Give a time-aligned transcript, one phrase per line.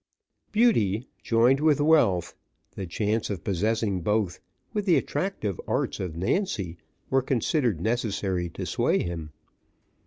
[0.51, 2.33] Beauty, joined with wealth,
[2.73, 4.39] the chance of possessing both,
[4.73, 6.77] with the attractive arts of Nancy,
[7.11, 9.29] were considered necessary to sway him.